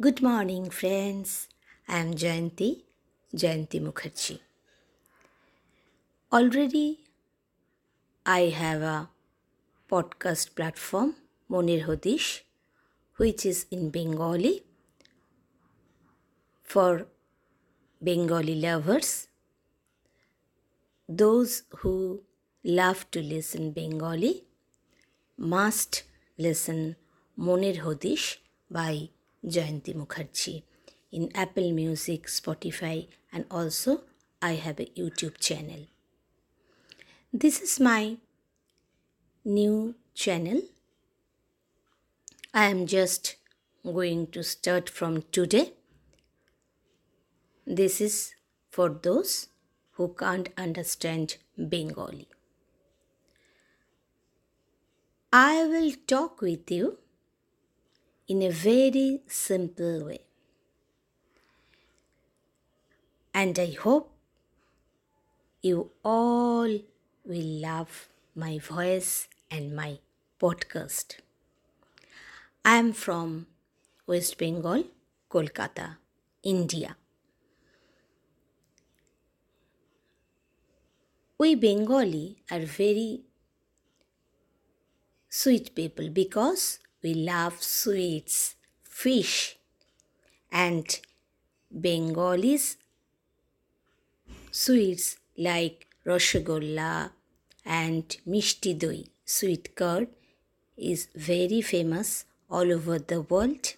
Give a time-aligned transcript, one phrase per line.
[0.00, 1.48] Good morning, friends.
[1.86, 2.82] I am Jayanti,
[3.36, 4.40] Jayanti Mukherjee.
[6.32, 7.00] Already,
[8.24, 9.10] I have a
[9.90, 11.16] podcast platform,
[11.46, 12.40] Monir Hodish,
[13.18, 14.64] which is in Bengali
[16.64, 17.06] for
[18.02, 19.28] Bengali lovers,
[21.06, 22.22] those who
[22.64, 24.44] love to listen Bengali
[25.36, 26.04] must
[26.38, 26.96] listen
[27.36, 28.38] Monir Hodish
[28.70, 29.10] by
[29.44, 30.62] Jayanti Mukherjee
[31.10, 34.02] in Apple Music, Spotify, and also
[34.40, 35.86] I have a YouTube channel.
[37.32, 38.16] This is my
[39.44, 40.62] new channel.
[42.54, 43.36] I am just
[43.84, 45.72] going to start from today.
[47.66, 48.34] This is
[48.70, 49.48] for those
[49.92, 52.28] who can't understand Bengali.
[55.32, 56.98] I will talk with you
[58.32, 60.20] in a very simple way.
[63.34, 64.10] And I hope
[65.60, 66.78] you all
[67.32, 69.98] will love my voice and my
[70.40, 71.16] podcast.
[72.64, 73.48] I am from
[74.06, 74.84] West Bengal,
[75.30, 75.96] Kolkata,
[76.42, 76.96] India.
[81.36, 83.24] We Bengali are very
[85.28, 89.56] sweet people because we love sweets, fish,
[90.50, 91.00] and
[91.70, 92.76] Bengalis
[94.50, 97.10] sweets like Rasgulla
[97.64, 100.08] and Mishti Doi, sweet curd,
[100.76, 103.74] is very famous all over the world.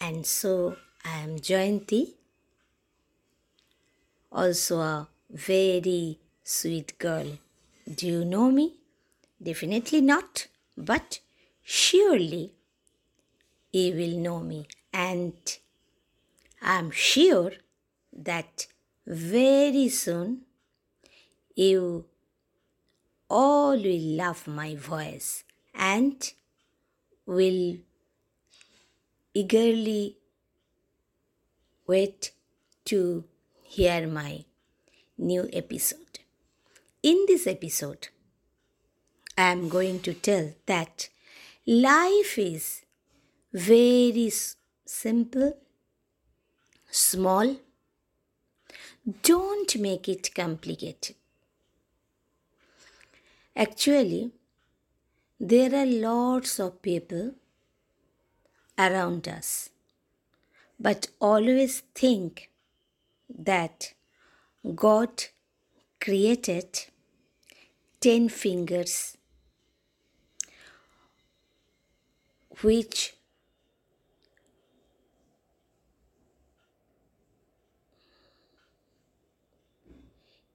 [0.00, 2.12] And so I am Jayanti,
[4.30, 7.38] also a very sweet girl.
[7.92, 8.74] Do you know me?
[9.42, 11.20] Definitely not, but
[11.64, 12.52] surely
[13.72, 15.58] you will know me, and
[16.62, 17.52] I'm sure
[18.12, 18.66] that
[19.06, 20.42] very soon
[21.56, 22.04] you
[23.28, 26.32] all will love my voice and
[27.26, 27.78] will
[29.32, 30.18] eagerly
[31.86, 32.32] wait
[32.84, 33.24] to
[33.62, 34.44] hear my
[35.18, 36.20] new episode.
[37.02, 38.08] In this episode,
[39.36, 41.08] I am going to tell that
[41.66, 42.82] life is
[43.52, 44.30] very
[44.84, 45.56] simple,
[46.90, 47.56] small.
[49.22, 51.16] Don't make it complicated.
[53.56, 54.30] Actually,
[55.40, 57.32] there are lots of people
[58.78, 59.70] around us,
[60.78, 62.50] but always think
[63.28, 63.94] that
[64.74, 65.24] God
[66.00, 66.86] created
[68.00, 69.13] 10 fingers
[72.62, 73.14] which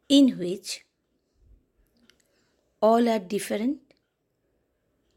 [0.08, 0.86] in which
[2.82, 3.80] all are different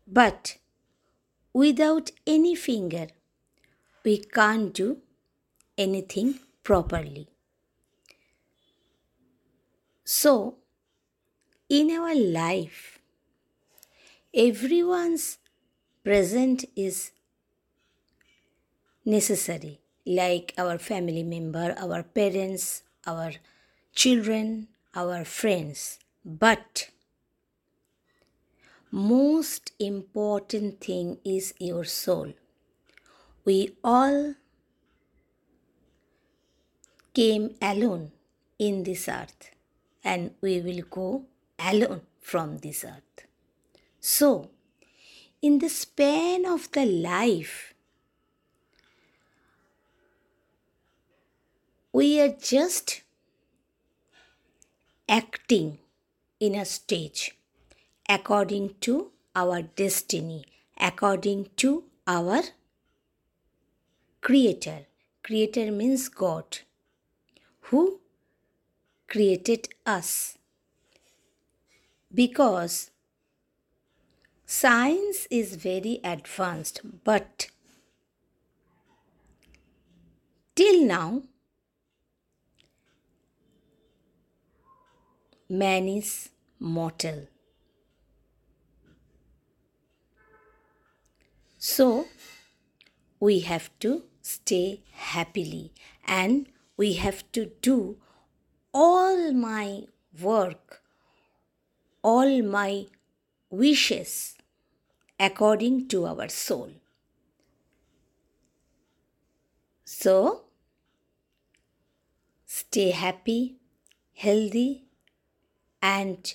[0.06, 0.58] but
[1.52, 3.06] without any finger
[4.04, 4.98] we can't do
[5.78, 7.28] anything properly.
[10.04, 10.56] So
[11.68, 12.98] in our life
[14.34, 15.38] everyone's
[16.04, 17.12] present is
[19.04, 23.32] necessary like our family member our parents our
[23.94, 25.98] children our friends.
[26.24, 26.90] But
[28.90, 32.34] most important thing is your soul.
[33.44, 34.34] We all
[37.14, 38.12] came alone
[38.58, 39.50] in this earth
[40.04, 41.24] and we will go
[41.58, 43.26] alone from this earth.
[44.00, 44.50] So
[45.42, 47.74] in the span of the life,
[51.92, 53.02] we are just
[55.08, 55.78] acting
[56.38, 57.36] in a stage
[58.08, 60.44] according to our destiny,
[60.78, 62.42] according to our
[64.20, 64.86] Creator.
[65.24, 66.58] Creator means God,
[67.62, 67.98] who
[69.08, 70.38] created us.
[72.14, 72.91] Because
[74.54, 77.46] Science is very advanced, but
[80.54, 81.22] till now,
[85.48, 86.28] man is
[86.60, 87.28] mortal.
[91.58, 92.08] So,
[93.20, 95.72] we have to stay happily
[96.06, 96.46] and
[96.76, 97.96] we have to do
[98.74, 99.84] all my
[100.20, 100.82] work,
[102.02, 102.86] all my
[103.50, 104.36] wishes
[105.28, 106.70] according to our soul.
[109.84, 110.42] So,
[112.44, 113.56] stay happy,
[114.14, 114.84] healthy,
[115.80, 116.34] and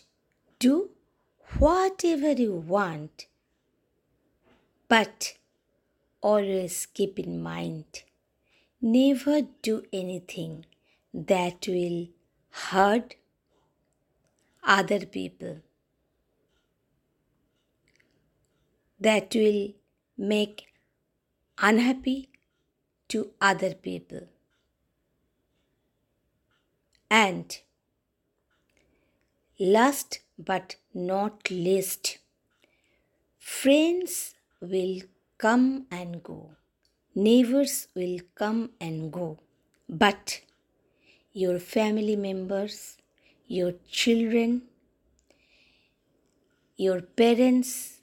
[0.59, 0.89] do
[1.59, 3.27] whatever you want.
[4.87, 5.33] But
[6.21, 8.03] always keep in mind
[8.81, 10.65] never do anything
[11.13, 12.07] that will
[12.49, 13.15] hurt
[14.63, 15.61] other people,
[18.99, 19.73] that will
[20.17, 20.67] make
[21.59, 22.29] unhappy
[23.09, 24.27] to other people.
[27.09, 27.57] And
[29.59, 32.17] last but not least,
[33.39, 35.01] friends will
[35.37, 36.51] come and go,
[37.15, 39.39] neighbors will come and go,
[39.87, 40.41] but
[41.33, 42.97] your family members,
[43.47, 44.63] your children,
[46.75, 47.96] your parents,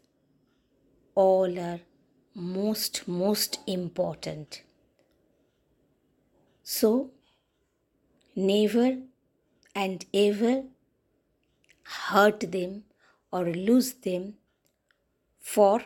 [1.15, 1.81] all are
[2.35, 4.63] most, most important.
[6.65, 7.11] So,
[8.37, 8.99] never
[9.75, 10.65] and ever
[11.85, 12.85] hurt them
[13.33, 14.37] or lose them
[15.41, 15.85] for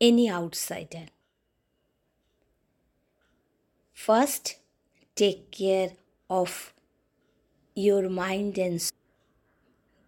[0.00, 1.06] any outsider.
[3.92, 4.56] First,
[5.14, 5.92] take care
[6.30, 6.72] of
[7.74, 8.92] your mind and soul.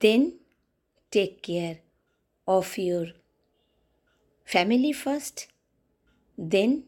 [0.00, 0.40] then
[1.12, 1.78] take care
[2.46, 3.06] of your
[4.52, 5.46] family first,
[6.36, 6.84] then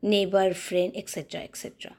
[0.00, 1.42] neighbor, friend, etc.
[1.42, 1.96] etc.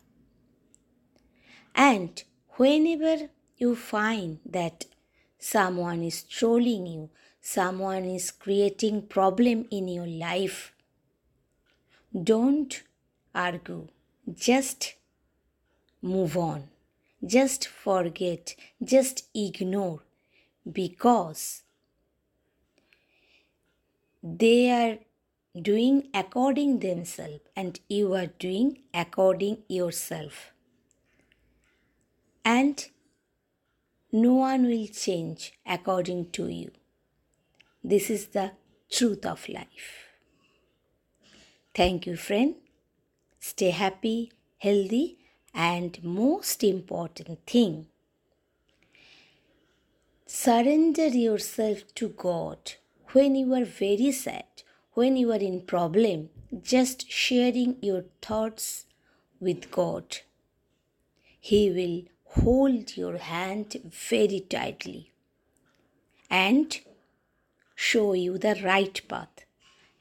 [1.75, 2.23] And
[2.57, 4.85] whenever you find that
[5.37, 7.09] someone is trolling you,
[7.39, 10.73] someone is creating problem in your life,
[12.31, 12.81] don't
[13.35, 13.87] argue.
[14.33, 14.95] Just
[16.01, 16.63] move on.
[17.23, 18.55] Just forget.
[18.83, 20.01] Just ignore.
[20.71, 21.63] Because
[24.23, 24.97] they are
[25.59, 30.53] doing according themselves and you are doing according yourself.
[32.45, 32.85] And
[34.11, 36.71] no one will change according to you.
[37.83, 38.51] This is the
[38.89, 40.07] truth of life.
[41.73, 42.55] Thank you friend.
[43.39, 45.17] Stay happy healthy
[45.53, 47.87] and most important thing
[50.25, 52.73] surrender yourself to god
[53.13, 54.63] when you are very sad
[54.93, 56.29] when you are in problem
[56.73, 58.85] just sharing your thoughts
[59.39, 60.17] with god.
[61.39, 61.97] He will
[62.41, 65.11] hold your hand very tightly
[66.29, 66.79] and
[67.75, 69.45] show you the right path.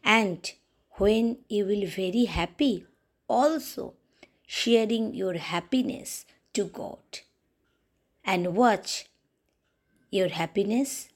[0.04, 0.52] And
[0.92, 2.86] when you will very happy
[3.28, 3.94] also
[4.46, 7.20] sharing your happiness to god.
[8.24, 9.06] And watch
[10.10, 11.08] your happiness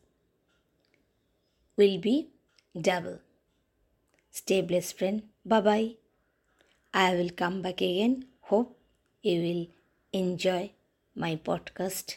[1.77, 2.29] will be
[2.81, 3.19] double
[4.31, 5.23] Stay blessed, friend.
[5.45, 5.97] Bye bye.
[6.95, 8.25] I will come back again.
[8.41, 8.79] Hope
[9.23, 9.67] you will
[10.13, 10.73] enjoy
[11.15, 12.17] my podcast.